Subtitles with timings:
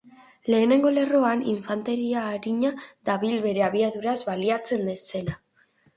[0.51, 2.71] Lehenengo lerroan, infanteria arina
[3.11, 5.39] dabil bere abiaduraz baliatzen zena.